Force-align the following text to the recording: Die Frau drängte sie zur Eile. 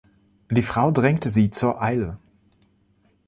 Die 0.49 0.63
Frau 0.63 0.89
drängte 0.89 1.29
sie 1.29 1.51
zur 1.51 1.79
Eile. 1.79 2.17